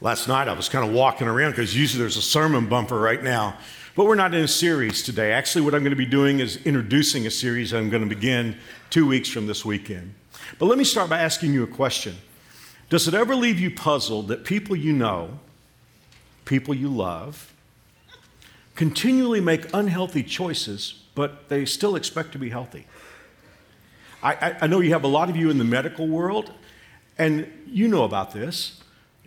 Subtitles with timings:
[0.00, 3.22] Last night I was kind of walking around because usually there's a sermon bumper right
[3.22, 3.56] now,
[3.94, 5.32] but we're not in a series today.
[5.32, 8.56] Actually, what I'm going to be doing is introducing a series I'm going to begin
[8.90, 10.14] two weeks from this weekend.
[10.58, 12.16] But let me start by asking you a question
[12.90, 15.38] Does it ever leave you puzzled that people you know,
[16.44, 17.54] people you love,
[18.74, 22.86] continually make unhealthy choices, but they still expect to be healthy?
[24.24, 26.50] I, I, I know you have a lot of you in the medical world,
[27.16, 28.80] and you know about this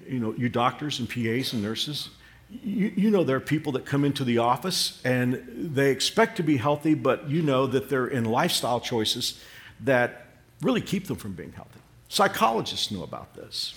[0.10, 2.10] you know, you doctors and PAs and nurses,
[2.50, 6.44] you, you, know there are people that come into the office and they expect to
[6.44, 9.44] be healthy, but you know that they're in lifestyle choices
[9.82, 10.28] that
[10.62, 11.80] really keep them from being healthy.
[12.08, 13.76] Psychologists know about this.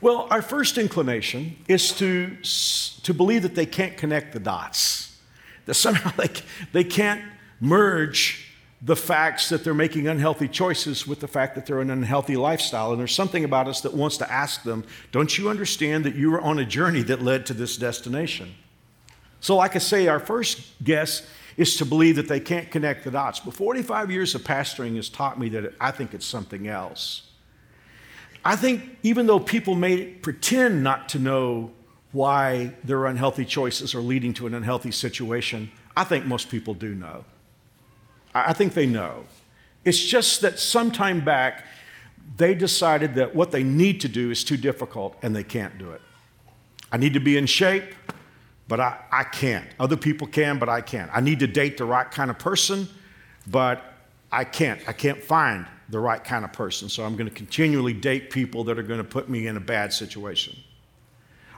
[0.00, 2.36] Well, our first inclination is to,
[3.04, 5.16] to believe that they can't connect the dots,
[5.66, 6.30] that somehow they,
[6.72, 7.22] they can't
[7.60, 11.98] merge the facts that they're making unhealthy choices with the fact that they're in an
[11.98, 12.90] unhealthy lifestyle.
[12.90, 16.30] And there's something about us that wants to ask them, don't you understand that you
[16.30, 18.54] were on a journey that led to this destination?
[19.40, 23.10] So, like I say, our first guess is to believe that they can't connect the
[23.10, 23.40] dots.
[23.40, 27.30] But 45 years of pastoring has taught me that I think it's something else.
[28.44, 31.70] I think even though people may pretend not to know
[32.12, 36.94] why their unhealthy choices are leading to an unhealthy situation, I think most people do
[36.94, 37.24] know.
[38.34, 39.24] I think they know.
[39.84, 41.66] It's just that sometime back,
[42.36, 45.92] they decided that what they need to do is too difficult and they can't do
[45.92, 46.00] it.
[46.90, 47.94] I need to be in shape,
[48.66, 49.66] but I, I can't.
[49.78, 51.10] Other people can, but I can't.
[51.12, 52.88] I need to date the right kind of person,
[53.46, 53.82] but
[54.32, 54.80] I can't.
[54.88, 56.88] I can't find the right kind of person.
[56.88, 59.60] So I'm going to continually date people that are going to put me in a
[59.60, 60.56] bad situation.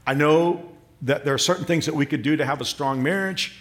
[0.06, 0.72] I know
[1.02, 3.56] that there are certain things that we could do to have a strong marriage,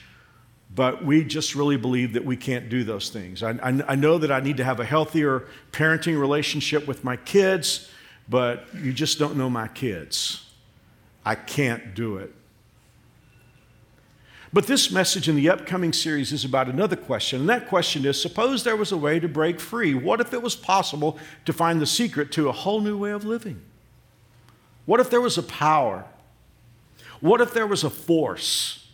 [0.76, 3.42] but we just really believe that we can't do those things.
[3.42, 7.16] I, I, I, know that I need to have a healthier parenting relationship with my
[7.16, 7.90] kids,
[8.28, 10.46] but you just don't know my kids.
[11.26, 12.34] I can't do it.
[14.52, 18.22] But this message in the upcoming series is about another question, and that question is
[18.22, 19.94] suppose there was a way to break free.
[19.94, 23.26] What if it was possible to find the secret to a whole new way of
[23.26, 23.62] living?
[24.86, 26.06] What if there was a power?
[27.22, 28.85] What if there was a force?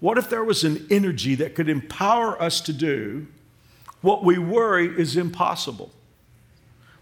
[0.00, 3.26] What if there was an energy that could empower us to do
[4.00, 5.92] what we worry is impossible?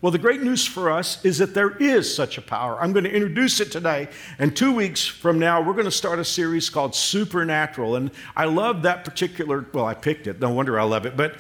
[0.00, 2.80] Well, the great news for us is that there is such a power.
[2.80, 4.08] I'm going to introduce it today.
[4.38, 7.96] And two weeks from now, we're going to start a series called Supernatural.
[7.96, 10.38] And I love that particular, well, I picked it.
[10.40, 11.16] No wonder I love it.
[11.16, 11.34] But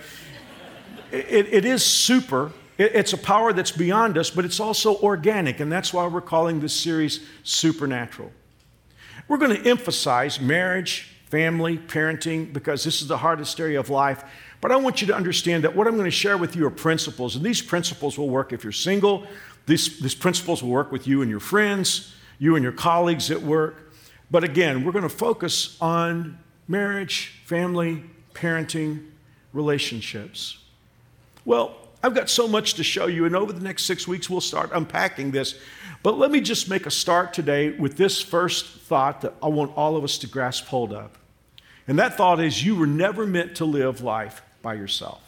[1.12, 2.50] it, it is super.
[2.78, 5.60] It, it's a power that's beyond us, but it's also organic.
[5.60, 8.32] And that's why we're calling this series Supernatural.
[9.28, 14.24] We're going to emphasize marriage, family, parenting, because this is the hardest area of life.
[14.60, 16.70] But I want you to understand that what I'm going to share with you are
[16.70, 19.26] principles, and these principles will work if you're single.
[19.66, 23.42] These, these principles will work with you and your friends, you and your colleagues at
[23.42, 23.92] work.
[24.30, 29.06] But again, we're going to focus on marriage, family, parenting,
[29.52, 30.58] relationships.
[31.44, 34.40] Well, I've got so much to show you, and over the next six weeks, we'll
[34.40, 35.58] start unpacking this.
[36.02, 39.76] But let me just make a start today with this first thought that I want
[39.76, 41.18] all of us to grasp hold of.
[41.88, 45.22] And that thought is you were never meant to live life by yourself.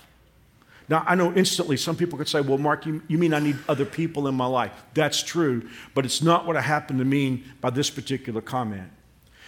[0.88, 3.56] Now, I know instantly some people could say, well, Mark, you, you mean I need
[3.68, 4.72] other people in my life?
[4.92, 8.90] That's true, but it's not what I happen to mean by this particular comment.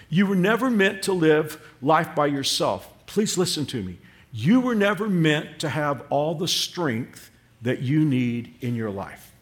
[0.09, 2.88] You were never meant to live life by yourself.
[3.06, 3.99] Please listen to me.
[4.32, 9.32] You were never meant to have all the strength that you need in your life.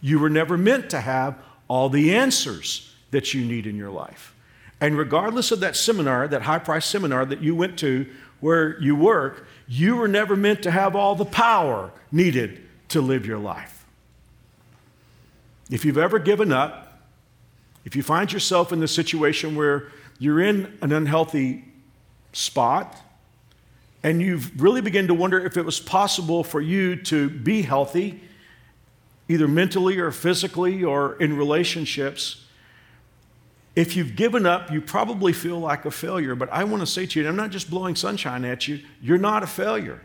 [0.00, 1.38] You were never meant to have
[1.68, 4.34] all the answers that you need in your life.
[4.80, 8.06] And regardless of that seminar, that high price seminar that you went to
[8.40, 13.26] where you work, you were never meant to have all the power needed to live
[13.26, 13.84] your life.
[15.70, 17.00] If you've ever given up,
[17.84, 19.88] if you find yourself in the situation where
[20.18, 21.64] you're in an unhealthy
[22.32, 22.94] spot,
[24.02, 28.20] and you've really begun to wonder if it was possible for you to be healthy,
[29.28, 32.44] either mentally or physically or in relationships,
[33.74, 36.34] if you've given up, you probably feel like a failure.
[36.34, 39.18] But I want to say to you, I'm not just blowing sunshine at you, you're
[39.18, 40.00] not a failure.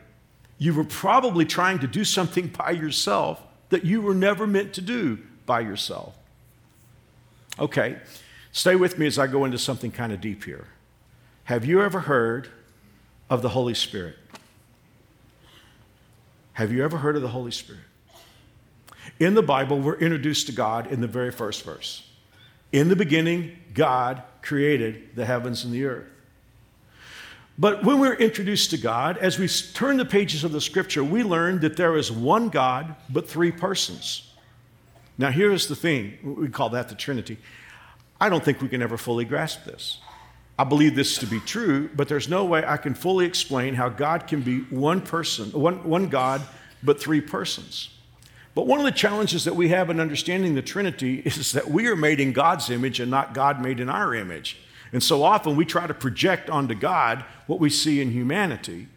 [0.57, 4.81] You were probably trying to do something by yourself that you were never meant to
[4.81, 6.17] do by yourself.
[7.59, 7.97] Okay,
[8.51, 10.67] Stay with me as I go into something kind of deep here.
[11.45, 12.49] Have you ever heard
[13.31, 14.15] of the Holy Spirit?
[16.53, 17.81] Have you ever heard of the Holy Spirit?
[19.19, 22.03] In the Bible, we're introduced to God in the very first verse.
[22.73, 26.09] In the beginning, God created the heavens and the earth.
[27.57, 31.23] But when we're introduced to God, as we turn the pages of the scripture, we
[31.23, 34.29] learn that there is one God, but three persons.
[35.17, 37.37] Now, here's the thing we call that the Trinity.
[38.19, 39.99] I don't think we can ever fully grasp this.
[40.61, 43.89] I believe this to be true, but there's no way I can fully explain how
[43.89, 46.39] God can be one person, one, one God,
[46.83, 47.89] but three persons.
[48.53, 51.87] But one of the challenges that we have in understanding the Trinity is that we
[51.87, 54.59] are made in God's image and not God made in our image.
[54.93, 58.87] And so often we try to project onto God what we see in humanity.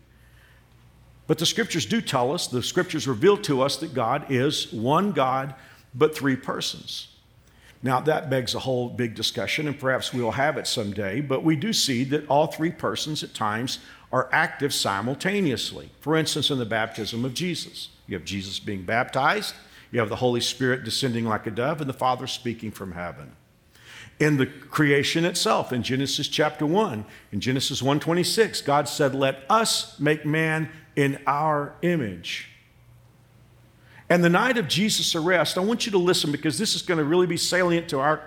[1.26, 5.12] But the scriptures do tell us, the scriptures reveal to us that God is one
[5.12, 5.54] God,
[5.94, 7.08] but three persons.
[7.84, 11.54] Now, that begs a whole big discussion, and perhaps we'll have it someday, but we
[11.54, 13.78] do see that all three persons at times
[14.10, 15.90] are active simultaneously.
[16.00, 19.54] For instance, in the baptism of Jesus, you have Jesus being baptized,
[19.92, 23.32] you have the Holy Spirit descending like a dove, and the Father speaking from heaven.
[24.18, 30.00] In the creation itself, in Genesis chapter 1, in Genesis 1:26, God said, "Let us
[30.00, 32.48] make man in our image."
[34.08, 36.98] And the night of Jesus' arrest, I want you to listen because this is going
[36.98, 38.20] to really be salient to our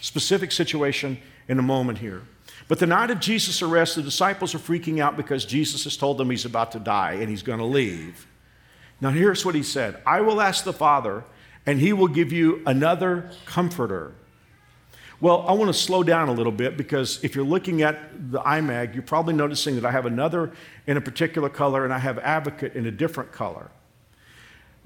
[0.00, 1.18] specific situation
[1.48, 2.22] in a moment here.
[2.68, 6.18] But the night of Jesus' arrest, the disciples are freaking out because Jesus has told
[6.18, 8.26] them he's about to die and he's going to leave.
[9.00, 11.24] Now, here's what he said I will ask the Father,
[11.64, 14.12] and he will give you another comforter.
[15.20, 18.40] Well, I want to slow down a little bit because if you're looking at the
[18.40, 20.52] IMAG, you're probably noticing that I have another
[20.86, 23.70] in a particular color and I have advocate in a different color.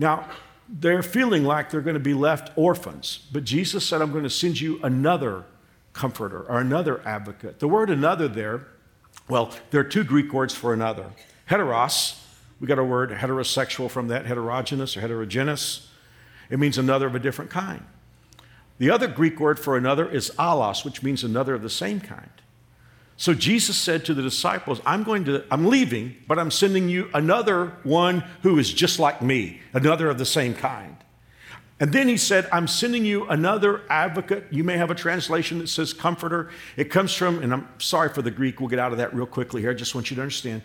[0.00, 0.30] Now,
[0.66, 4.30] they're feeling like they're going to be left orphans, but Jesus said, I'm going to
[4.30, 5.44] send you another
[5.92, 7.58] comforter or another advocate.
[7.58, 8.66] The word another there,
[9.28, 11.04] well, there are two Greek words for another.
[11.50, 12.18] Heteros,
[12.60, 15.90] we got a word heterosexual from that, heterogeneous or heterogeneous.
[16.48, 17.84] It means another of a different kind.
[18.78, 22.30] The other Greek word for another is allos, which means another of the same kind.
[23.20, 27.10] So Jesus said to the disciples, I'm going to, I'm leaving, but I'm sending you
[27.12, 30.96] another one who is just like me, another of the same kind.
[31.78, 34.46] And then he said, I'm sending you another advocate.
[34.50, 36.48] You may have a translation that says comforter.
[36.78, 39.26] It comes from, and I'm sorry for the Greek, we'll get out of that real
[39.26, 39.72] quickly here.
[39.72, 40.62] I just want you to understand.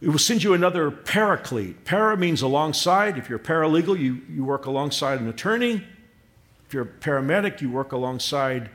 [0.00, 1.84] It will send you another paraclete.
[1.84, 3.16] Para means alongside.
[3.16, 5.84] If you're paralegal, you, you work alongside an attorney.
[6.66, 8.70] If you're a paramedic, you work alongside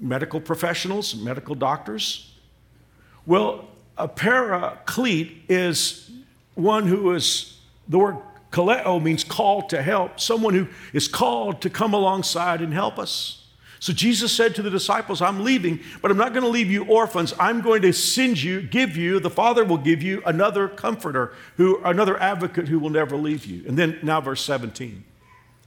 [0.00, 2.34] medical professionals, medical doctors.
[3.26, 6.10] Well, a paraclete is
[6.54, 7.58] one who is,
[7.88, 8.16] the word
[8.50, 13.46] kaleo means called to help, someone who is called to come alongside and help us.
[13.80, 16.84] So Jesus said to the disciples, I'm leaving, but I'm not going to leave you
[16.84, 17.32] orphans.
[17.38, 21.80] I'm going to send you, give you, the Father will give you another comforter, who,
[21.84, 23.64] another advocate who will never leave you.
[23.68, 25.04] And then now, verse 17.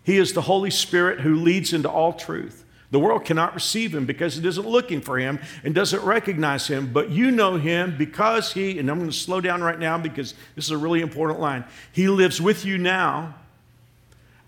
[0.04, 2.66] He is the Holy Spirit who leads into all truth.
[2.92, 6.92] The world cannot receive him because it isn't looking for him and doesn't recognize him,
[6.92, 10.34] but you know him because he, and I'm going to slow down right now because
[10.56, 11.64] this is a really important line.
[11.94, 13.36] He lives with you now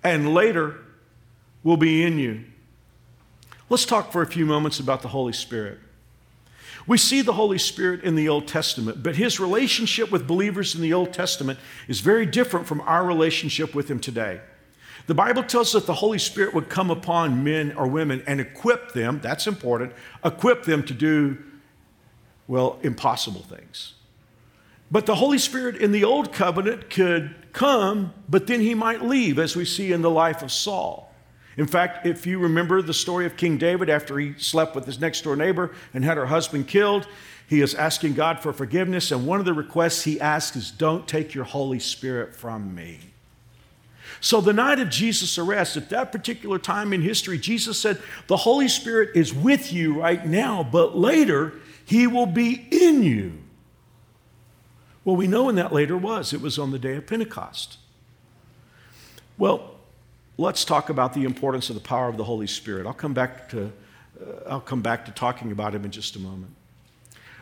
[0.03, 0.75] and later
[1.63, 2.43] will be in you.
[3.69, 5.79] Let's talk for a few moments about the Holy Spirit.
[6.85, 10.81] We see the Holy Spirit in the Old Testament, but his relationship with believers in
[10.81, 14.41] the Old Testament is very different from our relationship with him today.
[15.05, 18.39] The Bible tells us that the Holy Spirit would come upon men or women and
[18.39, 19.91] equip them, that's important,
[20.23, 21.37] equip them to do,
[22.47, 23.95] well, impossible things.
[24.89, 29.39] But the Holy Spirit in the Old Covenant could come, but then he might leave,
[29.39, 31.11] as we see in the life of Saul.
[31.57, 34.99] In fact, if you remember the story of King David after he slept with his
[34.99, 37.07] next door neighbor and had her husband killed,
[37.47, 39.11] he is asking God for forgiveness.
[39.11, 43.12] And one of the requests he asks is, Don't take your Holy Spirit from me.
[44.23, 48.37] So, the night of Jesus' arrest, at that particular time in history, Jesus said, The
[48.37, 53.33] Holy Spirit is with you right now, but later he will be in you.
[55.03, 56.31] Well, we know when that later was.
[56.31, 57.79] It was on the day of Pentecost.
[59.37, 59.75] Well,
[60.37, 62.87] let's talk about the importance of the power of the Holy Spirit.
[62.87, 63.73] I'll come back to,
[64.21, 66.55] uh, I'll come back to talking about him in just a moment.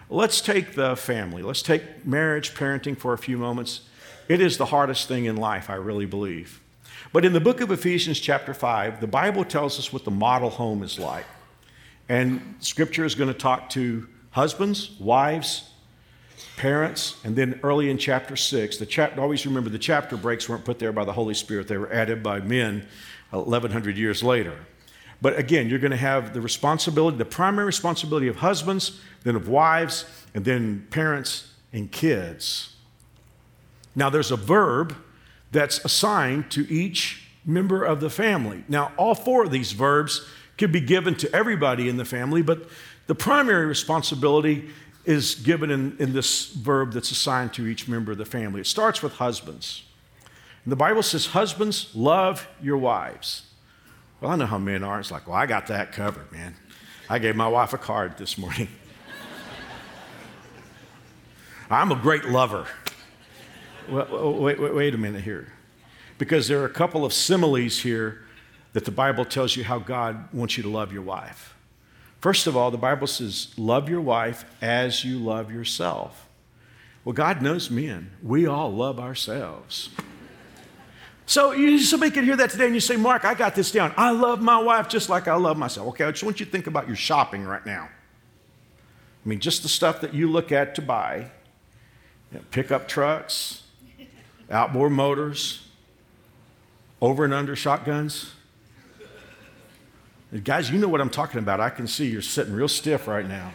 [0.09, 1.43] Let's take the family.
[1.43, 3.81] Let's take marriage, parenting for a few moments.
[4.27, 6.59] It is the hardest thing in life, I really believe.
[7.13, 10.49] But in the book of Ephesians, chapter 5, the Bible tells us what the model
[10.49, 11.25] home is like.
[12.07, 15.69] And scripture is going to talk to husbands, wives,
[16.57, 20.65] parents, and then early in chapter 6, the chapter, always remember the chapter breaks weren't
[20.65, 22.85] put there by the Holy Spirit, they were added by men
[23.31, 24.57] 1100 years later.
[25.21, 29.47] But again, you're going to have the responsibility, the primary responsibility of husbands, then of
[29.47, 32.75] wives, and then parents and kids.
[33.95, 34.95] Now, there's a verb
[35.51, 38.63] that's assigned to each member of the family.
[38.67, 40.25] Now, all four of these verbs
[40.57, 42.69] could be given to everybody in the family, but
[43.07, 44.69] the primary responsibility
[45.05, 48.61] is given in, in this verb that's assigned to each member of the family.
[48.61, 49.83] It starts with husbands.
[50.63, 53.43] And the Bible says, Husbands, love your wives.
[54.19, 54.99] Well, I know how men are.
[54.99, 56.55] It's like, well, I got that covered, man.
[57.09, 58.67] I gave my wife a card this morning.
[61.71, 62.67] I'm a great lover.
[63.89, 65.51] Well, oh, wait, wait, wait a minute here.
[66.17, 68.21] Because there are a couple of similes here
[68.73, 71.55] that the Bible tells you how God wants you to love your wife.
[72.19, 76.29] First of all, the Bible says, Love your wife as you love yourself.
[77.03, 78.11] Well, God knows men.
[78.21, 79.89] We all love ourselves.
[81.25, 83.93] So you, somebody can hear that today and you say, Mark, I got this down.
[83.97, 85.87] I love my wife just like I love myself.
[85.89, 87.89] Okay, I just want you to think about your shopping right now.
[89.25, 91.31] I mean, just the stuff that you look at to buy
[92.31, 93.63] you know, pickup trucks,
[94.51, 95.67] outboard motors,
[97.01, 98.33] over and under shotguns.
[100.43, 101.59] Guys, you know what I'm talking about.
[101.59, 103.51] I can see you're sitting real stiff right now.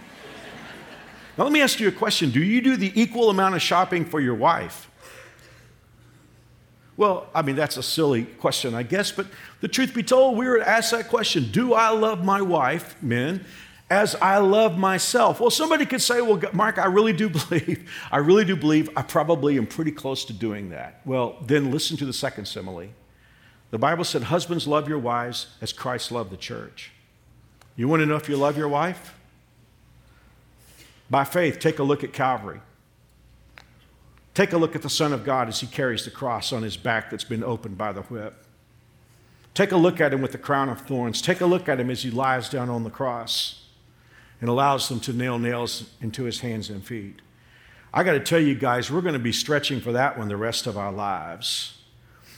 [1.39, 4.05] Now, let me ask you a question Do you do the equal amount of shopping
[4.05, 4.91] for your wife?
[6.97, 9.27] Well, I mean, that's a silly question, I guess, but
[9.61, 13.45] the truth be told, we were asked that question Do I love my wife, men,
[13.89, 15.41] as I love myself?
[15.41, 19.03] Well, somebody could say, Well, Mark, I really do believe, I really do believe I
[19.03, 21.01] probably am pretty close to doing that.
[21.05, 22.89] Well, then listen to the second simile.
[23.71, 26.93] The Bible said, Husbands, love your wives as Christ loved the church.
[27.77, 29.15] You want to know if you love your wife?
[31.09, 32.61] By faith, take a look at Calvary.
[34.35, 36.77] Take a look at the Son of God as he carries the cross on his
[36.77, 38.45] back that's been opened by the whip.
[39.55, 41.23] Take a look at him with the crown of thorns.
[41.23, 43.66] Take a look at him as he lies down on the cross
[44.41, 47.23] and allows them to nail nails into his hands and feet.
[47.93, 50.37] I got to tell you guys, we're going to be stretching for that one the
[50.37, 51.79] rest of our lives.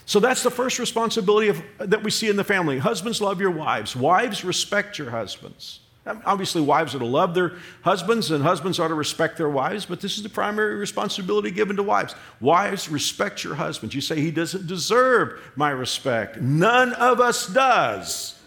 [0.06, 2.78] So that's the first responsibility of, that we see in the family.
[2.78, 3.94] Husbands, love your wives.
[3.94, 5.80] Wives, respect your husbands.
[6.24, 7.52] Obviously, wives are to love their
[7.82, 11.76] husbands, and husbands are to respect their wives, but this is the primary responsibility given
[11.76, 12.14] to wives.
[12.40, 13.92] Wives, respect your husband.
[13.92, 16.40] You say, he doesn't deserve my respect.
[16.40, 18.37] None of us does.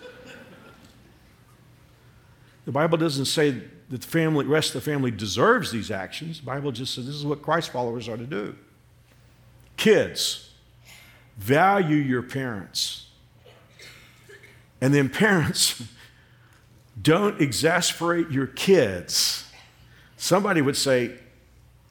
[2.71, 3.51] The Bible doesn't say
[3.89, 6.39] that the family, rest of the family deserves these actions.
[6.39, 8.55] The Bible just says this is what Christ followers are to do.
[9.75, 10.51] Kids,
[11.37, 13.07] value your parents.
[14.79, 15.83] And then, parents,
[17.01, 19.51] don't exasperate your kids.
[20.15, 21.15] Somebody would say,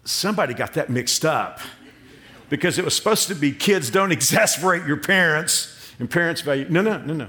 [0.05, 1.61] somebody got that mixed up
[2.49, 6.67] because it was supposed to be kids don't exasperate your parents and parents value.
[6.71, 7.29] No, no, no, no.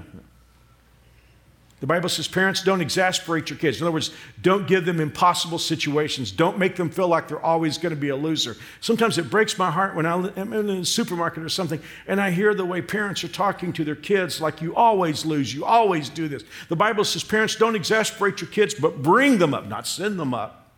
[1.82, 3.80] The Bible says parents don't exasperate your kids.
[3.80, 6.30] In other words, don't give them impossible situations.
[6.30, 8.56] Don't make them feel like they're always going to be a loser.
[8.80, 12.54] Sometimes it breaks my heart when I'm in a supermarket or something and I hear
[12.54, 16.28] the way parents are talking to their kids like you always lose, you always do
[16.28, 16.44] this.
[16.68, 20.32] The Bible says parents don't exasperate your kids, but bring them up, not send them
[20.32, 20.70] up.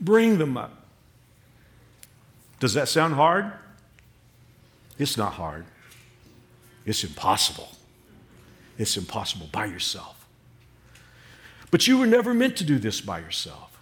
[0.00, 0.82] Bring them up.
[2.58, 3.52] Does that sound hard?
[4.98, 5.64] It's not hard,
[6.84, 7.68] it's impossible.
[8.78, 10.26] It's impossible by yourself.
[11.70, 13.78] But you were never meant to do this by yourself.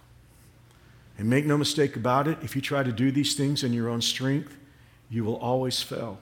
[1.17, 3.89] And make no mistake about it, if you try to do these things in your
[3.89, 4.55] own strength,
[5.09, 6.19] you will always fail.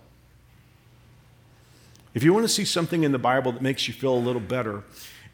[2.13, 4.41] If you want to see something in the Bible that makes you feel a little
[4.41, 4.83] better,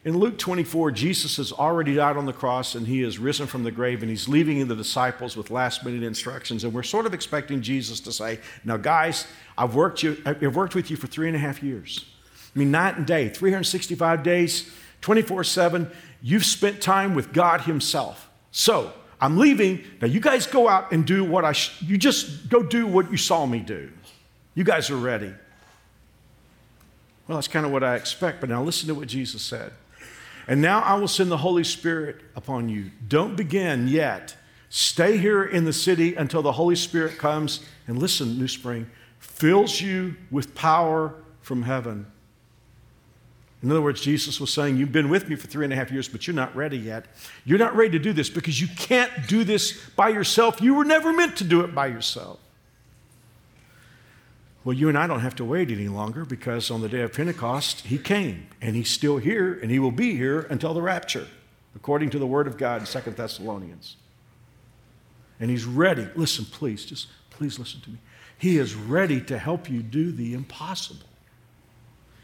[0.03, 3.63] in Luke 24, Jesus has already died on the cross and he has risen from
[3.63, 6.63] the grave and he's leaving the disciples with last minute instructions.
[6.63, 10.73] And we're sort of expecting Jesus to say, Now, guys, I've worked, you, I've worked
[10.73, 12.10] with you for three and a half years.
[12.55, 15.91] I mean, night and day, 365 days, 24 7.
[16.21, 18.29] You've spent time with God Himself.
[18.51, 19.83] So I'm leaving.
[20.01, 23.11] Now, you guys go out and do what I, sh- you just go do what
[23.11, 23.91] you saw me do.
[24.53, 25.33] You guys are ready.
[27.27, 28.41] Well, that's kind of what I expect.
[28.41, 29.73] But now listen to what Jesus said.
[30.47, 32.91] And now I will send the Holy Spirit upon you.
[33.07, 34.35] Don't begin yet.
[34.69, 38.89] Stay here in the city until the Holy Spirit comes and listen, New Spring,
[39.19, 42.07] fills you with power from heaven.
[43.63, 45.91] In other words, Jesus was saying, You've been with me for three and a half
[45.91, 47.05] years, but you're not ready yet.
[47.45, 50.61] You're not ready to do this because you can't do this by yourself.
[50.61, 52.39] You were never meant to do it by yourself.
[54.63, 57.13] Well, you and I don't have to wait any longer because on the day of
[57.13, 61.27] Pentecost, He came and He's still here and He will be here until the rapture,
[61.75, 63.95] according to the Word of God in Second Thessalonians.
[65.39, 66.07] And He's ready.
[66.15, 67.97] Listen, please, just please listen to me.
[68.37, 71.10] He is ready to help you do the impossible.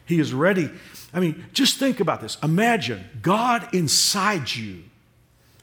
[0.07, 0.71] He is ready.
[1.13, 2.37] I mean, just think about this.
[2.41, 4.83] Imagine God inside you.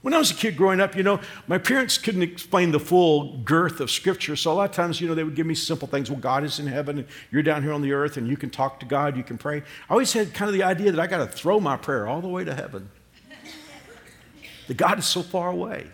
[0.02, 3.38] When I was a kid growing up, you know, my parents couldn't explain the full
[3.38, 4.36] girth of Scripture.
[4.36, 6.10] So a lot of times, you know, they would give me simple things.
[6.10, 8.50] Well, God is in heaven, and you're down here on the earth, and you can
[8.50, 9.62] talk to God, you can pray.
[9.88, 12.20] I always had kind of the idea that I got to throw my prayer all
[12.20, 12.90] the way to heaven.
[14.66, 15.86] that God is so far away.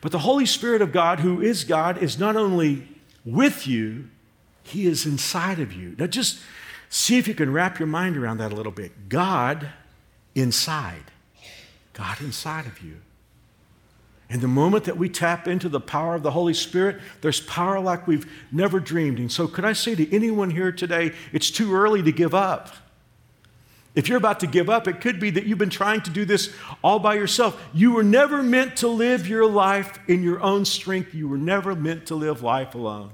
[0.00, 2.86] But the Holy Spirit of God, who is God, is not only
[3.24, 4.08] with you,
[4.62, 5.96] He is inside of you.
[5.98, 6.38] Now, just
[6.92, 9.08] see if you can wrap your mind around that a little bit.
[9.08, 9.70] God
[10.34, 11.10] inside.
[11.94, 12.98] God inside of you.
[14.28, 17.80] And the moment that we tap into the power of the Holy Spirit, there's power
[17.80, 19.18] like we've never dreamed.
[19.18, 22.68] And so, could I say to anyone here today, it's too early to give up.
[23.94, 26.24] If you're about to give up, it could be that you've been trying to do
[26.24, 27.62] this all by yourself.
[27.74, 31.14] You were never meant to live your life in your own strength.
[31.14, 33.10] You were never meant to live life alone.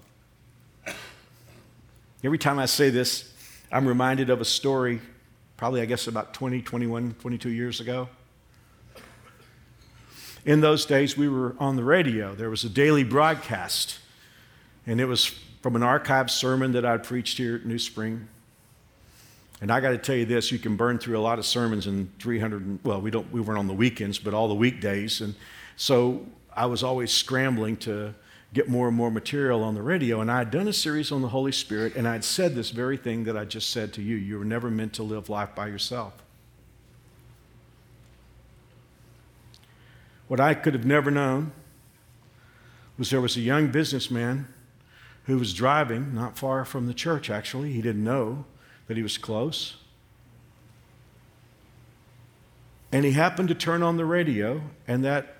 [2.23, 3.33] Every time I say this,
[3.71, 4.99] I'm reminded of a story,
[5.59, 8.09] probably, I guess, about 20, 21, 22 years ago.
[10.47, 12.35] In those days, we were on the radio.
[12.35, 13.99] There was a daily broadcast,
[14.87, 15.27] and it was
[15.61, 18.29] from an archived sermon that I'd preached here at New Spring.
[19.61, 21.87] And I got to tell you this, you can burn through a lot of sermons
[21.87, 25.21] in 300, well, we, don't, we weren't on the weekends, but all the weekdays.
[25.21, 25.35] And
[25.77, 26.25] so
[26.57, 28.15] I was always scrambling to
[28.55, 30.21] get more and more material on the radio.
[30.21, 32.97] And I had done a series on the Holy Spirit, and I'd said this very
[32.97, 34.17] thing that I just said to you.
[34.17, 36.15] You were never meant to live life by yourself.
[40.29, 41.53] What I could have never known
[42.99, 44.49] was there was a young businessman
[45.25, 47.73] who was driving not far from the church, actually.
[47.73, 48.45] He didn't know
[48.87, 49.77] that he was close.
[52.91, 55.37] And he happened to turn on the radio, and that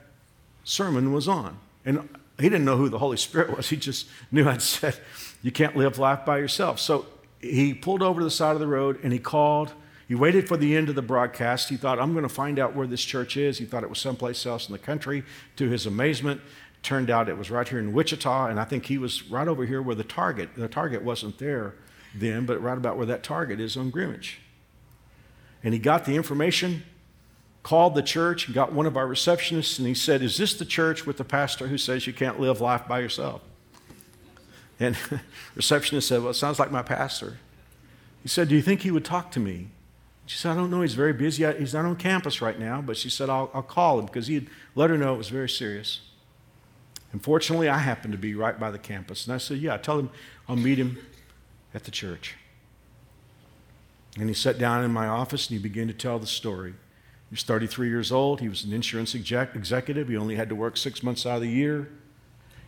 [0.65, 1.59] sermon was on.
[1.85, 2.09] And
[2.39, 3.69] he didn't know who the Holy Spirit was.
[3.69, 4.97] He just knew I'd said,
[5.43, 6.79] You can't live life by yourself.
[6.81, 7.07] So
[7.41, 9.73] he pulled over to the side of the road and he called
[10.09, 11.69] he waited for the end of the broadcast.
[11.69, 13.59] He thought, I'm going to find out where this church is.
[13.59, 15.23] He thought it was someplace else in the country.
[15.57, 16.41] To his amazement,
[16.83, 19.67] turned out it was right here in Wichita, and I think he was right over
[19.67, 21.75] here where the target, the target wasn't there
[22.15, 24.41] then, but right about where that target is on Greenwich.
[25.63, 26.85] And he got the information,
[27.63, 30.65] called the church, and got one of our receptionists, and he said, Is this the
[30.65, 33.43] church with the pastor who says you can't live life by yourself?
[34.81, 34.97] And
[35.55, 37.39] receptionist said, Well, it sounds like my pastor.
[38.23, 39.69] He said, Do you think he would talk to me?
[40.27, 40.83] She said, I don't know.
[40.83, 41.51] He's very busy.
[41.55, 44.35] He's not on campus right now, but she said, I'll, I'll call him because he
[44.35, 46.01] had let her know it was very serious.
[47.13, 49.27] Unfortunately, I happened to be right by the campus.
[49.27, 50.11] And I said, Yeah, tell him
[50.49, 50.99] I'll meet him
[51.75, 52.37] at the church.
[54.19, 56.75] And he sat down in my office and he began to tell the story.
[57.29, 58.41] He was 33 years old.
[58.41, 60.09] He was an insurance exec- executive.
[60.09, 61.91] He only had to work six months out of the year.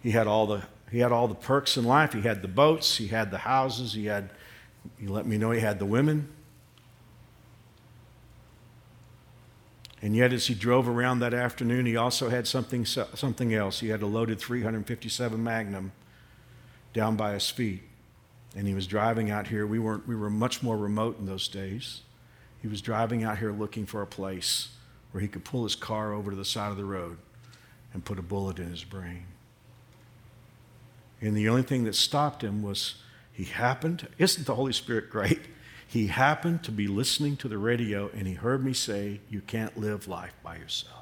[0.03, 2.13] He had all the, he had all the perks in life.
[2.13, 4.31] He had the boats, he had the houses, he had,
[4.99, 6.29] he let me know he had the women.
[10.03, 13.81] And yet, as he drove around that afternoon, he also had something, something else.
[13.81, 15.93] He had a loaded 357 Magnum
[16.95, 17.83] down by his feet.
[18.57, 19.67] And he was driving out here.
[19.67, 22.01] We, weren't, we were much more remote in those days.
[22.61, 24.69] He was driving out here looking for a place
[25.13, 27.19] where he could pull his car over to the side of the road
[27.93, 29.25] and put a bullet in his brain.
[31.21, 32.97] And the only thing that stopped him was
[33.33, 35.41] he happened, isn't the Holy Spirit great?
[35.87, 39.77] He happened to be listening to the radio and he heard me say, You can't
[39.77, 41.00] live life by yourself.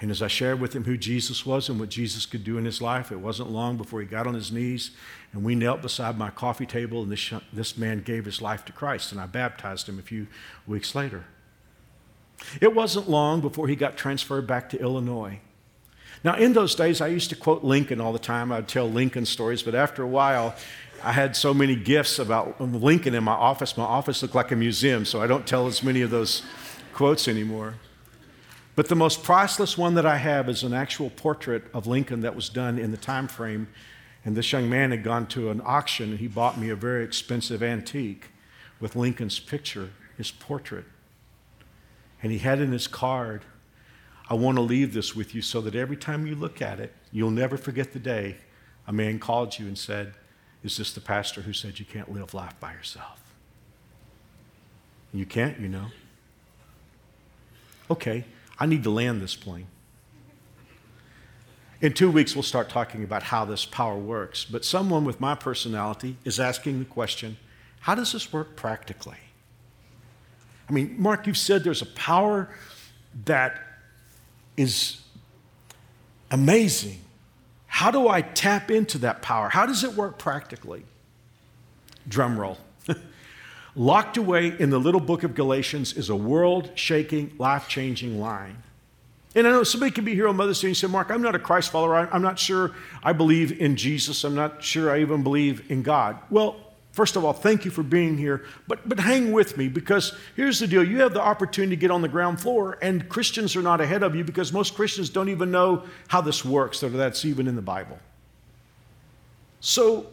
[0.00, 2.64] And as I shared with him who Jesus was and what Jesus could do in
[2.64, 4.90] his life, it wasn't long before he got on his knees
[5.32, 8.72] and we knelt beside my coffee table and this, this man gave his life to
[8.72, 10.26] Christ and I baptized him a few
[10.66, 11.24] weeks later.
[12.60, 15.40] It wasn't long before he got transferred back to Illinois.
[16.22, 18.50] Now, in those days, I used to quote Lincoln all the time.
[18.50, 20.54] I'd tell Lincoln stories, but after a while,
[21.02, 23.76] I had so many gifts about Lincoln in my office.
[23.76, 26.42] My office looked like a museum, so I don't tell as many of those
[26.94, 27.74] quotes anymore.
[28.74, 32.34] But the most priceless one that I have is an actual portrait of Lincoln that
[32.34, 33.68] was done in the time frame.
[34.24, 37.04] And this young man had gone to an auction and he bought me a very
[37.04, 38.30] expensive antique
[38.80, 40.86] with Lincoln's picture, his portrait.
[42.22, 43.42] And he had in his card,
[44.28, 46.94] I want to leave this with you so that every time you look at it,
[47.12, 48.36] you'll never forget the day
[48.86, 50.14] a man called you and said,
[50.64, 53.20] is this the pastor who said you can't live life by yourself?
[55.12, 55.86] You can't, you know.
[57.90, 58.24] Okay,
[58.58, 59.66] I need to land this plane.
[61.80, 64.44] In two weeks, we'll start talking about how this power works.
[64.44, 67.36] But someone with my personality is asking the question
[67.80, 69.18] how does this work practically?
[70.68, 72.48] I mean, Mark, you've said there's a power
[73.26, 73.60] that
[74.56, 75.02] is
[76.30, 77.04] amazing
[77.74, 79.48] how do I tap into that power?
[79.48, 80.84] How does it work practically?
[82.06, 82.56] Drum roll.
[83.76, 88.62] Locked away in the little book of Galatians is a world shaking, life changing line.
[89.34, 91.34] And I know somebody can be here on Mother's Day and say, Mark, I'm not
[91.34, 91.96] a Christ follower.
[91.96, 92.70] I'm not sure
[93.02, 94.22] I believe in Jesus.
[94.22, 96.18] I'm not sure I even believe in God.
[96.30, 96.54] Well,
[96.92, 98.44] first of all, thank you for being here.
[98.68, 101.90] But, but hang with me because here's the deal you have the opportunity to get
[101.90, 105.28] on the ground floor, and Christians are not ahead of you because most Christians don't
[105.28, 107.98] even know how this works or that's even in the Bible.
[109.58, 110.06] So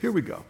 [0.00, 0.44] here we go.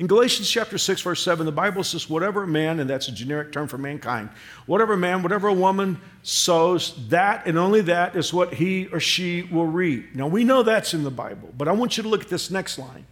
[0.00, 3.52] In Galatians chapter 6, verse 7, the Bible says, Whatever man, and that's a generic
[3.52, 4.30] term for mankind,
[4.64, 9.42] whatever man, whatever a woman sows, that and only that is what he or she
[9.42, 10.14] will reap.
[10.14, 12.50] Now we know that's in the Bible, but I want you to look at this
[12.50, 13.04] next line.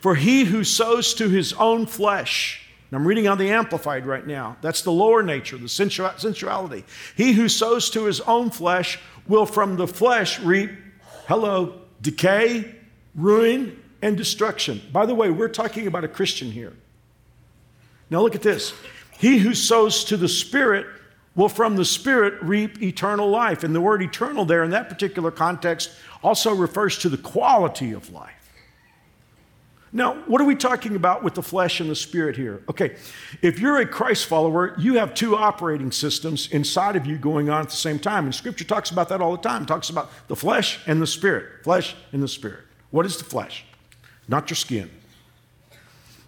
[0.00, 2.60] For he who sows to his own flesh,
[2.90, 6.84] and I'm reading on the Amplified right now, that's the lower nature, the sensuality.
[7.16, 10.72] He who sows to his own flesh will from the flesh reap,
[11.26, 12.74] hello, decay,
[13.14, 14.80] ruin, and destruction.
[14.92, 16.74] By the way, we're talking about a Christian here.
[18.10, 18.72] Now look at this.
[19.18, 20.86] He who sows to the Spirit
[21.34, 23.64] will from the Spirit reap eternal life.
[23.64, 25.90] And the word eternal there in that particular context
[26.22, 28.34] also refers to the quality of life.
[29.92, 32.62] Now, what are we talking about with the flesh and the spirit here?
[32.68, 32.96] Okay,
[33.40, 37.62] if you're a Christ follower, you have two operating systems inside of you going on
[37.62, 38.26] at the same time.
[38.26, 39.62] And scripture talks about that all the time.
[39.62, 41.64] It talks about the flesh and the spirit.
[41.64, 42.64] Flesh and the spirit.
[42.90, 43.64] What is the flesh?
[44.28, 44.90] Not your skin.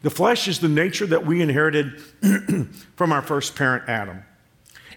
[0.03, 2.01] The flesh is the nature that we inherited
[2.97, 4.25] from our first parent, Adam.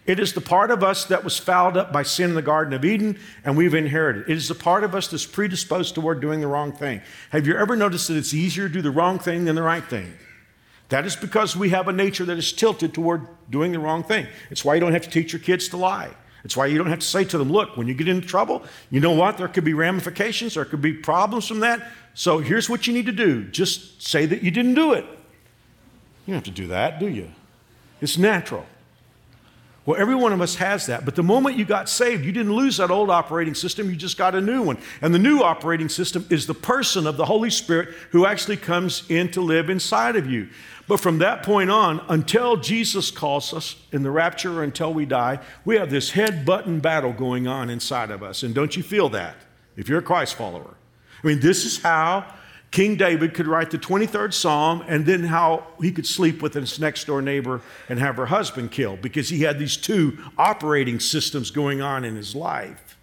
[0.05, 2.73] It is the part of us that was fouled up by sin in the Garden
[2.73, 4.29] of Eden, and we've inherited.
[4.29, 7.01] It is the part of us that's predisposed toward doing the wrong thing.
[7.29, 9.83] Have you ever noticed that it's easier to do the wrong thing than the right
[9.83, 10.13] thing?
[10.89, 14.27] That is because we have a nature that is tilted toward doing the wrong thing.
[14.51, 16.11] It's why you don't have to teach your kids to lie.
[16.43, 18.63] It's why you don't have to say to them, look, when you get into trouble,
[18.91, 19.37] you know what?
[19.37, 21.89] There could be ramifications, there could be problems from that.
[22.13, 25.05] So here's what you need to do just say that you didn't do it.
[26.25, 27.29] You don't have to do that, do you?
[28.01, 28.65] It's natural.
[29.85, 31.03] Well, every one of us has that.
[31.03, 34.17] But the moment you got saved, you didn't lose that old operating system, you just
[34.17, 34.77] got a new one.
[35.01, 39.03] And the new operating system is the person of the Holy Spirit who actually comes
[39.09, 40.47] in to live inside of you.
[40.87, 45.05] But from that point on, until Jesus calls us in the rapture or until we
[45.05, 48.43] die, we have this head button battle going on inside of us.
[48.43, 49.35] And don't you feel that
[49.75, 50.75] if you're a Christ follower?
[51.23, 52.25] I mean, this is how
[52.73, 56.79] King David could write the 23rd Psalm and then how he could sleep with his
[56.79, 61.51] next door neighbor and have her husband killed because he had these two operating systems
[61.51, 62.97] going on in his life.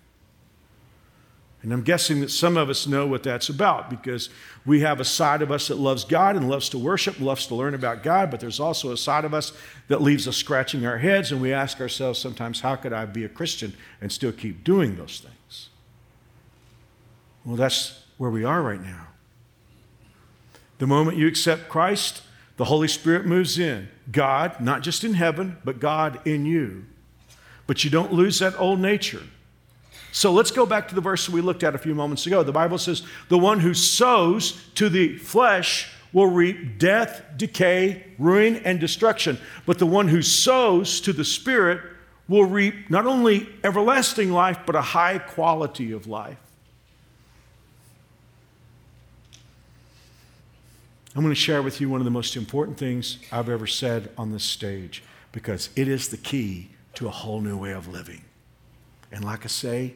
[1.62, 4.28] And I'm guessing that some of us know what that's about because
[4.66, 7.54] we have a side of us that loves God and loves to worship loves to
[7.54, 9.52] learn about God, but there's also a side of us
[9.86, 13.24] that leaves us scratching our heads and we ask ourselves sometimes, how could I be
[13.24, 15.68] a Christian and still keep doing those things?
[17.44, 19.06] Well, that's where we are right now.
[20.76, 22.20] The moment you accept Christ,
[22.58, 23.88] the Holy Spirit moves in.
[24.12, 26.84] God, not just in heaven, but God in you.
[27.66, 29.22] But you don't lose that old nature.
[30.12, 32.42] So let's go back to the verse we looked at a few moments ago.
[32.42, 38.56] The Bible says, The one who sows to the flesh will reap death, decay, ruin,
[38.66, 39.38] and destruction.
[39.64, 41.80] But the one who sows to the Spirit
[42.28, 46.36] will reap not only everlasting life, but a high quality of life.
[51.14, 54.10] I'm going to share with you one of the most important things I've ever said
[54.16, 58.24] on this stage because it is the key to a whole new way of living.
[59.10, 59.94] And like I say,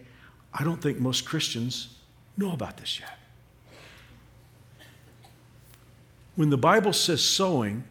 [0.53, 1.97] I don't think most Christians
[2.37, 3.17] know about this yet.
[6.35, 7.85] When the Bible says sowing,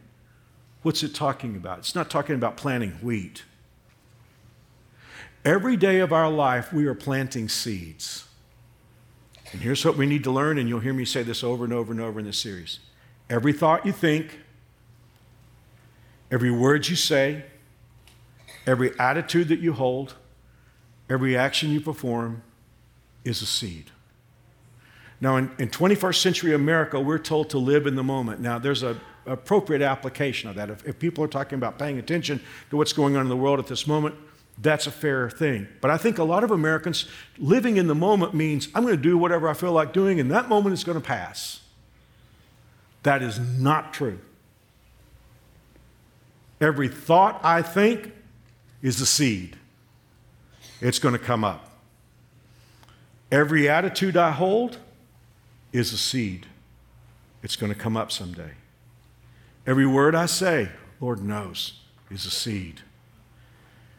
[0.81, 1.79] what's it talking about?
[1.79, 3.43] It's not talking about planting wheat.
[5.45, 8.25] Every day of our life, we are planting seeds.
[9.53, 11.71] And here's what we need to learn, and you'll hear me say this over and
[11.71, 12.79] over and over in this series.
[13.29, 14.39] Every thought you think,
[16.31, 17.45] every word you say,
[18.67, 20.15] every attitude that you hold,
[21.09, 22.43] every action you perform
[23.23, 23.91] is a seed.
[25.21, 28.41] Now, in, in 21st century America, we're told to live in the moment.
[28.41, 30.69] Now, there's an appropriate application of that.
[30.69, 33.59] If, if people are talking about paying attention to what's going on in the world
[33.59, 34.15] at this moment,
[34.57, 35.67] that's a fair thing.
[35.81, 37.07] But I think a lot of Americans
[37.37, 40.29] living in the moment means I'm going to do whatever I feel like doing, and
[40.31, 41.61] that moment is going to pass.
[43.03, 44.19] That is not true.
[46.59, 48.13] Every thought I think
[48.81, 49.57] is a seed,
[50.79, 51.69] it's going to come up.
[53.31, 54.77] Every attitude I hold
[55.71, 56.45] is a seed,
[57.41, 58.51] it's going to come up someday.
[59.65, 60.69] Every word I say,
[61.01, 62.81] Lord knows, is a seed.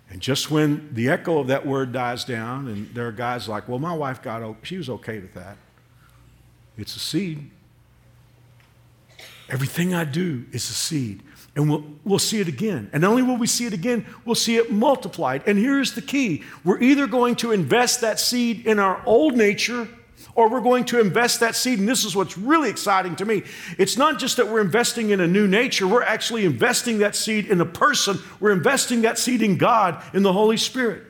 [0.08, 3.68] And just when the echo of that word dies down, and there are guys like,
[3.68, 5.56] well, my wife got, she was okay with that.
[6.78, 7.50] It's a seed.
[9.48, 11.22] Everything I do is a seed.
[11.56, 12.90] And we'll, we'll see it again.
[12.92, 15.42] And not only will we see it again, we'll see it multiplied.
[15.46, 19.88] And here's the key we're either going to invest that seed in our old nature
[20.34, 21.78] or we're going to invest that seed.
[21.78, 23.42] And this is what's really exciting to me.
[23.78, 27.46] It's not just that we're investing in a new nature, we're actually investing that seed
[27.46, 28.18] in a person.
[28.40, 31.04] We're investing that seed in God, in the Holy Spirit.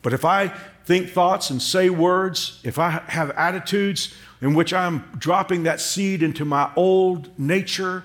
[0.00, 0.52] But if I
[0.84, 6.22] think thoughts and say words, if I have attitudes in which I'm dropping that seed
[6.22, 8.04] into my old nature,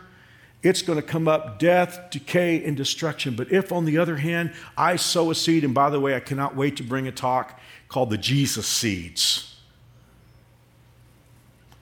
[0.63, 3.36] it's going to come up death, decay, and destruction.
[3.36, 6.20] But if, on the other hand, I sow a seed, and by the way, I
[6.20, 9.56] cannot wait to bring a talk called the Jesus seeds.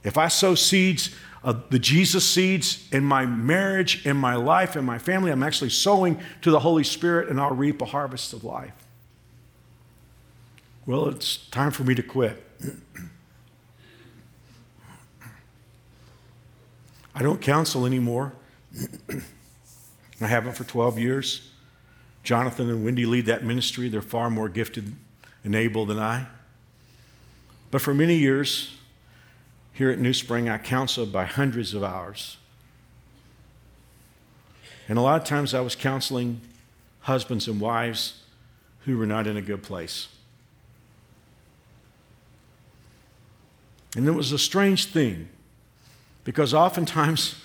[0.04, 4.86] If I sow seeds, uh, the Jesus seeds in my marriage, in my life, in
[4.86, 8.44] my family, I'm actually sowing to the Holy Spirit, and I'll reap a harvest of
[8.44, 8.85] life.
[10.88, 12.44] Well, it's time for me to quit.
[17.16, 18.34] I don't counsel anymore.
[20.22, 21.50] I haven't for 12 years.
[22.24, 23.90] Jonathan and Wendy lead that ministry.
[23.90, 24.96] They're far more gifted
[25.44, 26.28] and able than I.
[27.72, 28.78] But for many years,
[29.74, 32.38] here at New Spring, I counseled by hundreds of hours.
[34.88, 36.42] And a lot of times I was counseling
[37.02, 38.22] husbands and wives
[38.82, 40.10] who were not in a good place.
[43.96, 45.30] And it was a strange thing
[46.24, 47.36] because oftentimes,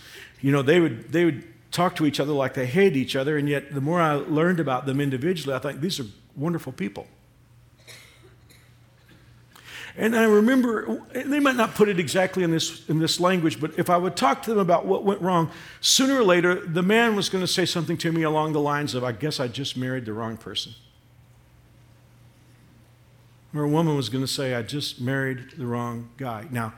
[0.40, 3.38] you know, they would, they would talk to each other like they hate each other,
[3.38, 7.06] and yet the more I learned about them individually, I think these are wonderful people.
[9.96, 13.78] And I remember, they might not put it exactly in this, in this language, but
[13.78, 17.16] if I would talk to them about what went wrong, sooner or later, the man
[17.16, 19.76] was going to say something to me along the lines of, I guess I just
[19.76, 20.72] married the wrong person.
[23.54, 26.46] Or a woman was going to say, I just married the wrong guy.
[26.50, 26.74] Now,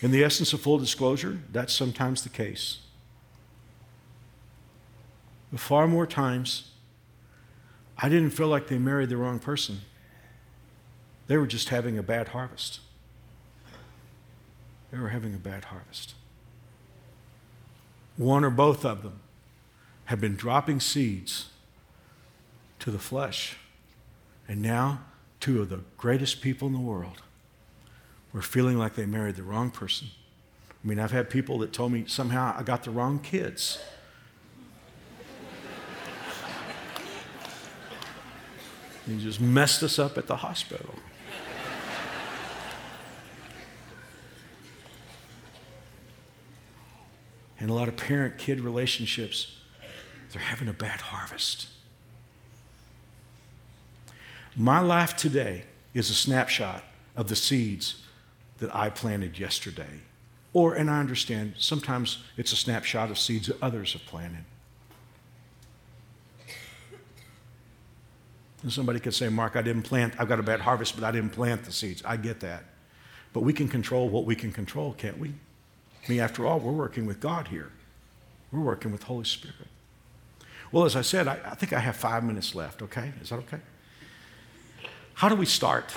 [0.00, 2.78] in the essence of full disclosure, that's sometimes the case.
[5.50, 6.70] But far more times,
[7.98, 9.80] I didn't feel like they married the wrong person.
[11.26, 12.80] They were just having a bad harvest.
[14.90, 16.14] They were having a bad harvest.
[18.16, 19.20] One or both of them
[20.06, 21.50] have been dropping seeds
[22.78, 23.56] to the flesh.
[24.48, 25.00] And now
[25.46, 27.22] two of the greatest people in the world
[28.32, 30.08] were feeling like they married the wrong person.
[30.82, 33.78] I mean, I've had people that told me somehow I got the wrong kids.
[39.06, 40.96] He just messed us up at the hospital.
[47.60, 49.58] and a lot of parent kid relationships,
[50.32, 51.68] they're having a bad harvest.
[54.58, 56.82] My life today is a snapshot
[57.14, 58.02] of the seeds
[58.56, 60.00] that I planted yesterday.
[60.54, 64.44] Or, and I understand, sometimes it's a snapshot of seeds that others have planted.
[68.62, 71.10] And somebody could say, Mark, I didn't plant, I've got a bad harvest, but I
[71.10, 72.02] didn't plant the seeds.
[72.06, 72.64] I get that.
[73.34, 75.28] But we can control what we can control, can't we?
[75.28, 77.72] I mean, after all, we're working with God here,
[78.50, 79.68] we're working with Holy Spirit.
[80.72, 83.12] Well, as I said, I, I think I have five minutes left, okay?
[83.20, 83.60] Is that okay?
[85.16, 85.92] How do we start?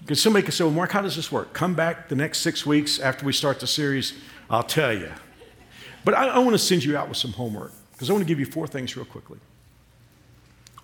[0.00, 1.54] Because somebody could say, well, Mark, how does this work?
[1.54, 4.12] Come back the next six weeks after we start the series,
[4.50, 5.10] I'll tell you.
[6.04, 8.28] But I, I want to send you out with some homework because I want to
[8.28, 9.38] give you four things real quickly.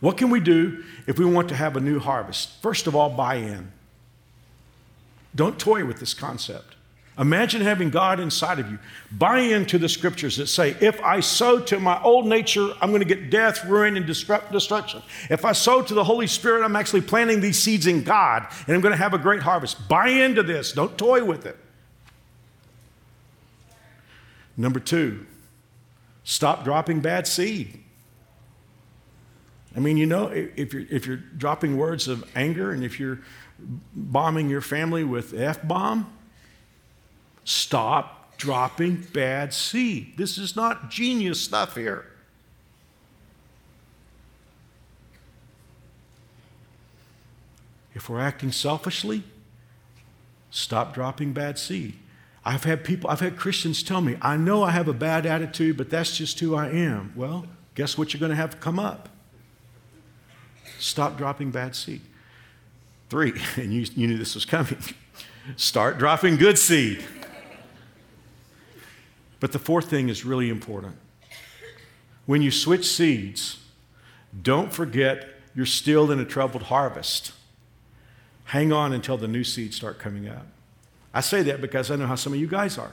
[0.01, 2.63] What can we do if we want to have a new harvest?
[2.63, 3.71] First of all, buy in.
[5.35, 6.76] Don't toy with this concept.
[7.19, 8.79] Imagine having God inside of you.
[9.11, 13.01] Buy into the scriptures that say, if I sow to my old nature, I'm going
[13.01, 15.03] to get death, ruin, and destruction.
[15.31, 18.75] If I sow to the Holy Spirit, I'm actually planting these seeds in God, and
[18.75, 19.89] I'm going to have a great harvest.
[19.89, 20.73] Buy into this.
[20.73, 21.57] Don't toy with it.
[24.59, 25.25] Number two,
[26.23, 27.83] stop dropping bad seed.
[29.75, 33.21] I mean, you know, if you're, if you're dropping words of anger and if you're
[33.95, 36.13] bombing your family with F bomb,
[37.47, 40.17] Stop dropping bad seed.
[40.17, 42.05] This is not genius stuff here.
[47.95, 49.23] If we're acting selfishly,
[50.51, 51.95] stop dropping bad seed.
[52.45, 55.77] I've had people, I've had Christians tell me, I know I have a bad attitude,
[55.77, 57.13] but that's just who I am.
[57.15, 59.09] Well, guess what you're going to have come up?
[60.81, 62.03] Stop dropping bad seed.
[63.09, 64.79] Three, and you, you knew this was coming.
[65.57, 67.05] Start dropping good seed.
[69.41, 70.97] But the fourth thing is really important.
[72.25, 73.59] When you switch seeds,
[74.43, 77.33] don't forget you're still in a troubled harvest.
[78.45, 80.47] Hang on until the new seeds start coming up.
[81.15, 82.93] I say that because I know how some of you guys are.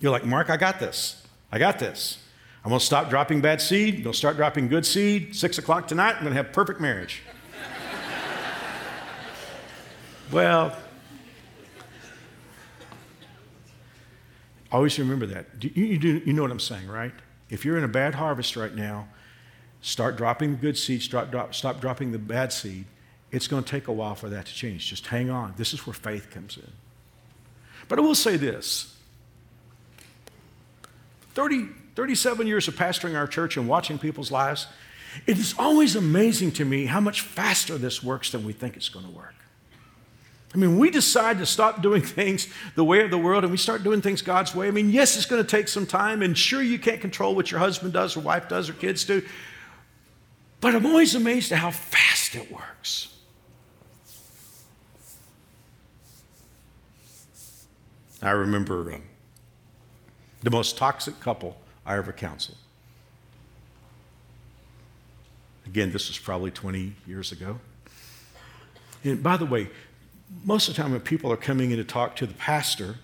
[0.00, 1.26] You're like, Mark, I got this.
[1.50, 2.18] I got this.
[2.64, 3.96] I'm going to stop dropping bad seed.
[3.96, 5.34] I'm going to start dropping good seed.
[5.34, 7.22] Six o'clock tonight, I'm going to have perfect marriage.
[10.32, 10.76] well,
[14.72, 15.46] always remember that.
[15.60, 17.12] You, you, do, you know what I'm saying, right?
[17.50, 19.08] If you're in a bad harvest right now,
[19.82, 22.86] start dropping the good seed, start, drop, stop dropping the bad seed.
[23.30, 24.88] It's going to take a while for that to change.
[24.88, 25.54] Just hang on.
[25.56, 26.70] This is where faith comes in.
[27.88, 28.96] But I will say this
[31.34, 34.66] 30, 37 years of pastoring our church and watching people's lives,
[35.26, 38.88] it is always amazing to me how much faster this works than we think it's
[38.88, 39.34] going to work.
[40.54, 43.56] I mean, we decide to stop doing things the way of the world and we
[43.56, 44.68] start doing things God's way.
[44.68, 47.50] I mean, yes, it's going to take some time, and sure, you can't control what
[47.50, 49.22] your husband does or wife does or kids do,
[50.60, 53.08] but I'm always amazed at how fast it works.
[58.22, 59.02] I remember um,
[60.42, 62.58] the most toxic couple I ever counseled.
[65.66, 67.58] Again, this was probably 20 years ago.
[69.02, 69.70] And by the way,
[70.44, 72.96] most of the time when people are coming in to talk to the pastor,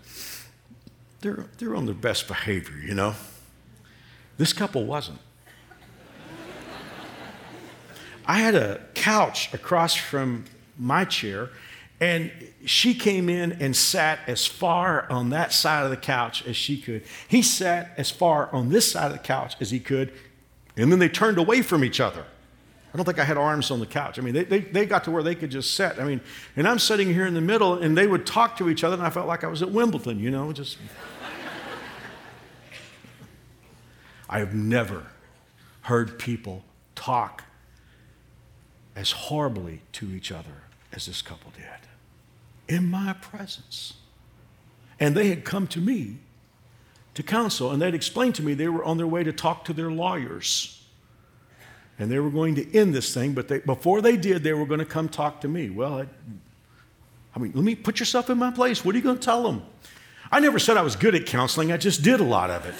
[1.20, 3.14] they're, they're on their best behavior, you know?
[4.36, 5.18] This couple wasn't.
[8.26, 10.44] I had a couch across from
[10.78, 11.48] my chair,
[11.98, 12.30] and
[12.66, 16.78] she came in and sat as far on that side of the couch as she
[16.78, 17.04] could.
[17.26, 20.12] He sat as far on this side of the couch as he could,
[20.76, 22.26] and then they turned away from each other.
[22.98, 24.18] I don't think I had arms on the couch.
[24.18, 26.00] I mean, they, they, they got to where they could just sit.
[26.00, 26.20] I mean,
[26.56, 29.04] and I'm sitting here in the middle, and they would talk to each other, and
[29.04, 30.78] I felt like I was at Wimbledon, you know, just.
[34.28, 35.06] I have never
[35.82, 36.64] heard people
[36.96, 37.44] talk
[38.96, 41.66] as horribly to each other as this couple did
[42.66, 43.94] in my presence.
[44.98, 46.16] And they had come to me
[47.14, 49.72] to counsel, and they'd explained to me they were on their way to talk to
[49.72, 50.77] their lawyers.
[51.98, 54.66] And they were going to end this thing, but they, before they did, they were
[54.66, 55.68] going to come talk to me.
[55.68, 56.06] Well, I,
[57.34, 58.84] I mean, let me put yourself in my place.
[58.84, 59.62] What are you going to tell them?
[60.30, 62.74] I never said I was good at counseling, I just did a lot of it.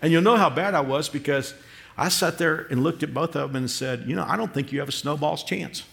[0.00, 1.54] and you'll know how bad I was because
[1.96, 4.52] I sat there and looked at both of them and said, You know, I don't
[4.54, 5.84] think you have a snowball's chance.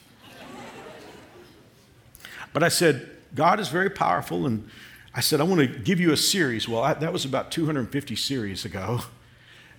[2.53, 4.45] but I said, God is very powerful.
[4.45, 4.69] And
[5.13, 6.67] I said, I want to give you a series.
[6.67, 9.01] Well, I, that was about 250 series ago.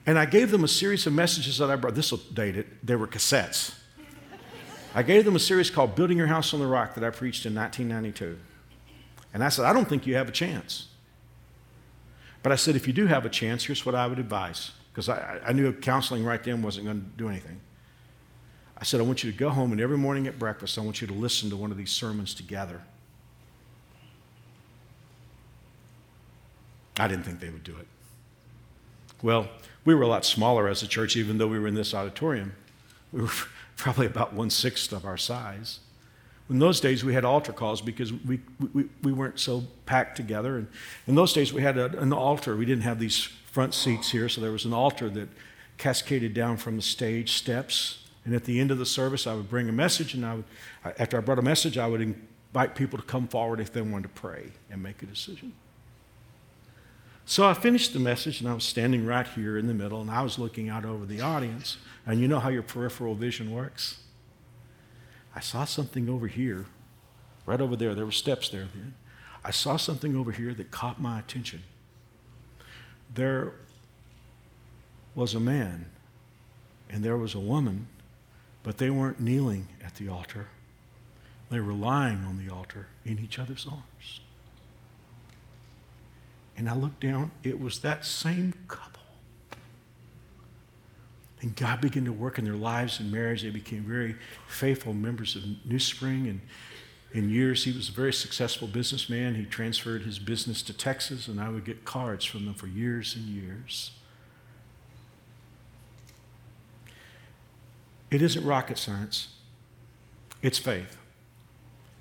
[0.06, 1.94] And I gave them a series of messages that I brought.
[1.94, 2.84] This will date it.
[2.84, 3.74] They were cassettes.
[4.94, 7.46] I gave them a series called Building Your House on the Rock that I preached
[7.46, 8.38] in 1992.
[9.32, 10.88] And I said, I don't think you have a chance.
[12.42, 15.08] But I said, if you do have a chance, here's what I would advise because
[15.08, 17.60] I, I knew counseling right then wasn't going to do anything.
[18.76, 21.00] I said, I want you to go home and every morning at breakfast, I want
[21.00, 22.80] you to listen to one of these sermons together.
[27.00, 27.86] I didn't think they would do it.
[29.22, 29.48] Well,
[29.84, 32.52] we were a lot smaller as a church, even though we were in this auditorium.
[33.12, 33.30] We were
[33.76, 35.80] probably about one sixth of our size.
[36.50, 38.40] In those days, we had altar calls because we,
[38.72, 40.58] we, we weren't so packed together.
[40.58, 40.66] And
[41.06, 42.56] in those days, we had a, an altar.
[42.56, 45.28] We didn't have these front seats here, so there was an altar that
[45.78, 48.04] cascaded down from the stage steps.
[48.24, 50.44] And at the end of the service, I would bring a message, and I would,
[50.98, 54.02] after I brought a message, I would invite people to come forward if they wanted
[54.14, 55.52] to pray and make a decision.
[57.30, 60.10] So I finished the message, and I was standing right here in the middle, and
[60.10, 61.76] I was looking out over the audience.
[62.04, 64.00] And you know how your peripheral vision works?
[65.32, 66.66] I saw something over here,
[67.46, 67.94] right over there.
[67.94, 68.94] There were steps there then.
[69.44, 71.62] I saw something over here that caught my attention
[73.14, 73.52] there
[75.14, 75.86] was a man
[76.88, 77.86] and there was a woman,
[78.64, 80.48] but they weren't kneeling at the altar.
[81.48, 84.20] They were lying on the altar in each other's arms.
[86.60, 89.00] And I looked down, it was that same couple.
[91.40, 93.40] And God began to work in their lives and marriage.
[93.40, 94.14] They became very
[94.46, 96.42] faithful members of New Spring and
[97.12, 99.34] in years, he was a very successful businessman.
[99.34, 103.16] He transferred his business to Texas, and I would get cards from them for years
[103.16, 103.92] and years.
[108.10, 109.28] It isn't rocket science,
[110.42, 110.98] it's faith.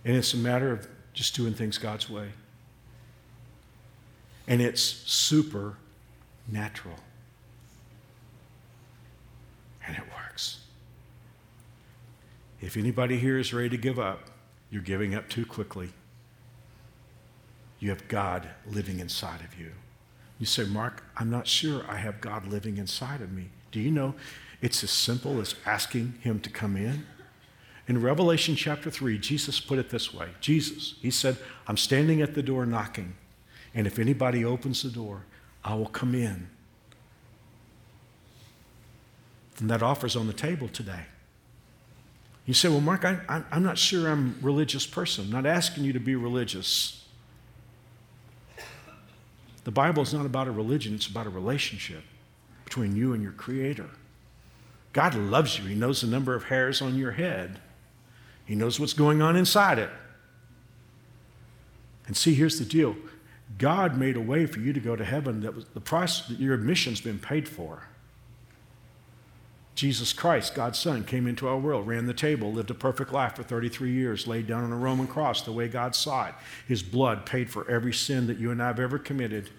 [0.06, 2.34] And it's a matter of just doing things God's way.
[4.50, 5.78] And it's supernatural.
[9.88, 10.60] And it works.
[12.60, 14.30] If anybody here is ready to give up,
[14.70, 15.92] you're giving up too quickly.
[17.80, 19.72] You have God living inside of you.
[20.38, 23.50] You say, Mark, I'm not sure I have God living inside of me.
[23.72, 24.16] Do you know
[24.62, 27.06] it's as simple as asking Him to come in
[27.90, 31.38] In Revelation chapter 3, Jesus put it this way Jesus, he said,
[31.68, 33.16] I'm standing at the door knocking,
[33.74, 35.24] and if anybody opens the door,
[35.64, 36.50] I will come in.
[39.60, 41.06] And that offer's on the table today.
[42.46, 45.26] You say, Well, Mark, I, am not sure I'm a religious person.
[45.26, 47.06] I'm not asking you to be religious.
[49.66, 52.02] The Bible is not about a religion, it's about a relationship
[52.66, 53.90] between you and your Creator.
[54.94, 57.60] God loves you, He knows the number of hairs on your head.
[58.46, 59.92] He knows what's going on inside it.
[62.08, 62.96] And see, here's the deal
[63.58, 66.40] God made a way for you to go to heaven that was the price that
[66.40, 67.84] your admission's been paid for.
[69.76, 73.36] Jesus Christ, God's Son, came into our world, ran the table, lived a perfect life
[73.36, 76.36] for 33 years, laid down on a Roman cross the way God saw it.
[76.68, 79.50] His blood paid for every sin that you and I have ever committed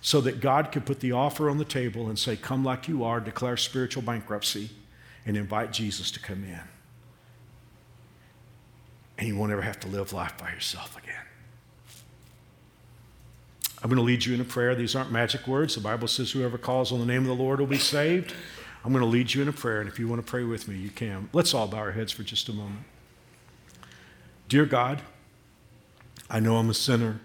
[0.00, 3.04] so that God could put the offer on the table and say, Come like you
[3.04, 4.70] are, declare spiritual bankruptcy,
[5.26, 6.60] and invite Jesus to come in
[9.18, 11.14] and you won't ever have to live life by yourself again.
[13.82, 14.74] I'm going to lead you in a prayer.
[14.74, 15.74] These aren't magic words.
[15.74, 18.34] The Bible says, Whoever calls on the name of the Lord will be saved.
[18.84, 20.68] I'm going to lead you in a prayer, and if you want to pray with
[20.68, 21.28] me, you can.
[21.32, 22.84] Let's all bow our heads for just a moment.
[24.48, 25.02] Dear God,
[26.30, 27.20] I know I'm a sinner,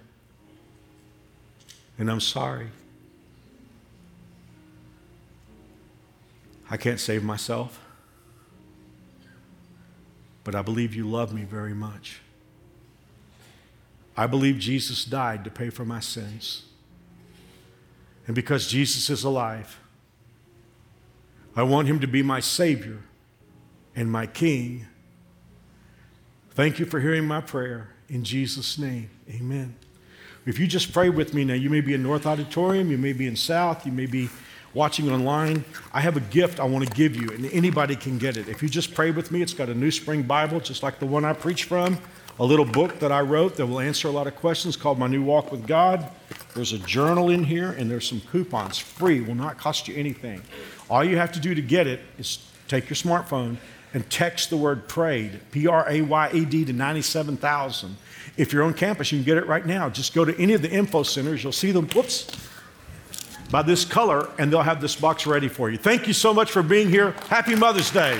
[1.97, 2.67] and I'm sorry.
[6.69, 7.79] I can't save myself
[10.43, 12.19] but I believe you love me very much.
[14.15, 16.63] I believe Jesus died to pay for my sins.
[18.27, 19.79] And because Jesus is alive,
[21.55, 22.99] I want him to be my Savior
[23.95, 24.87] and my King.
[26.51, 27.89] Thank you for hearing my prayer.
[28.09, 29.75] In Jesus' name, amen.
[30.45, 33.13] If you just pray with me now, you may be in North Auditorium, you may
[33.13, 34.29] be in South, you may be
[34.73, 38.37] watching online, I have a gift I want to give you, and anybody can get
[38.37, 38.49] it.
[38.49, 41.05] If you just pray with me, it's got a New Spring Bible, just like the
[41.05, 41.99] one I preach from,
[42.39, 45.07] a little book that I wrote that will answer a lot of questions called My
[45.07, 46.09] New Walk with God.
[46.55, 48.77] There's a journal in here, and there's some coupons.
[48.77, 50.41] Free, will not cost you anything.
[50.89, 53.57] All you have to do to get it is take your smartphone
[53.93, 57.95] and text the word prayed, P R A Y E D, to 97,000.
[58.35, 59.89] If you're on campus, you can get it right now.
[59.89, 61.43] Just go to any of the info centers.
[61.43, 61.87] You'll see them.
[61.89, 62.27] Whoops
[63.51, 65.77] by this color, and they'll have this box ready for you.
[65.77, 67.11] Thank you so much for being here.
[67.29, 68.19] Happy Mother's Day.